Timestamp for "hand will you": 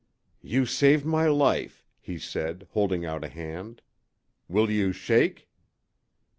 3.27-4.91